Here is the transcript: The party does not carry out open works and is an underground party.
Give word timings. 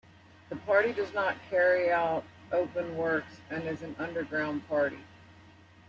The 0.49 0.55
party 0.55 0.93
does 0.93 1.13
not 1.13 1.35
carry 1.47 1.91
out 1.91 2.23
open 2.51 2.97
works 2.97 3.39
and 3.51 3.65
is 3.67 3.83
an 3.83 3.95
underground 3.99 4.67
party. 4.67 5.05